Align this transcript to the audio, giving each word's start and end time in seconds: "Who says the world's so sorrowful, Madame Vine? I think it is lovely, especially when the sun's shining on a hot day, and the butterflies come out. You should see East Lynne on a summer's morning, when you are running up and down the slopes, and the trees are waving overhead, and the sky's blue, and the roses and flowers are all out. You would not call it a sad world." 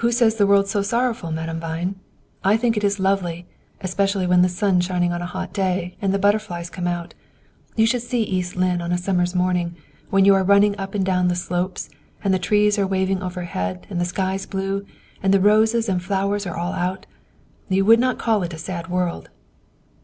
"Who 0.00 0.10
says 0.10 0.34
the 0.34 0.44
world's 0.48 0.72
so 0.72 0.82
sorrowful, 0.82 1.30
Madame 1.30 1.60
Vine? 1.60 1.94
I 2.42 2.56
think 2.56 2.76
it 2.76 2.82
is 2.82 2.98
lovely, 2.98 3.46
especially 3.80 4.26
when 4.26 4.42
the 4.42 4.48
sun's 4.48 4.84
shining 4.84 5.12
on 5.12 5.22
a 5.22 5.26
hot 5.26 5.52
day, 5.52 5.96
and 6.02 6.12
the 6.12 6.18
butterflies 6.18 6.68
come 6.68 6.88
out. 6.88 7.14
You 7.76 7.86
should 7.86 8.02
see 8.02 8.24
East 8.24 8.56
Lynne 8.56 8.82
on 8.82 8.90
a 8.90 8.98
summer's 8.98 9.36
morning, 9.36 9.76
when 10.10 10.24
you 10.24 10.34
are 10.34 10.42
running 10.42 10.76
up 10.80 10.96
and 10.96 11.06
down 11.06 11.28
the 11.28 11.36
slopes, 11.36 11.88
and 12.24 12.34
the 12.34 12.40
trees 12.40 12.76
are 12.76 12.88
waving 12.88 13.22
overhead, 13.22 13.86
and 13.88 14.00
the 14.00 14.04
sky's 14.04 14.46
blue, 14.46 14.84
and 15.22 15.32
the 15.32 15.38
roses 15.38 15.88
and 15.88 16.02
flowers 16.02 16.44
are 16.44 16.56
all 16.56 16.72
out. 16.72 17.06
You 17.68 17.84
would 17.84 18.00
not 18.00 18.18
call 18.18 18.42
it 18.42 18.52
a 18.52 18.58
sad 18.58 18.88
world." 18.88 19.28